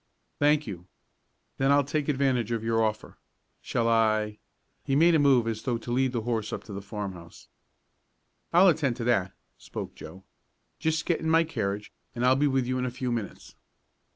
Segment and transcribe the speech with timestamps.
[0.39, 0.87] "Thank you.
[1.59, 3.19] Then I'll take advantage of your offer.
[3.61, 4.39] Shall I?"
[4.87, 7.47] he made a move as though to lead the horse up to the farmhouse.
[8.51, 10.23] "I'll attend to that," spoke Joe.
[10.79, 13.53] "Just get in my carriage, and I'll be with you in a few minutes."